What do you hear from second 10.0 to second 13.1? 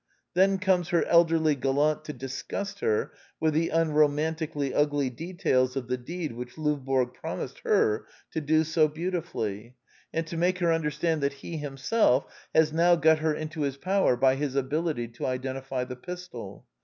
and to make her understand that he himself has now